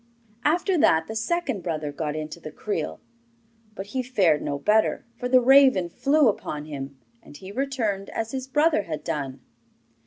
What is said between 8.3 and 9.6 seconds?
his brother had done.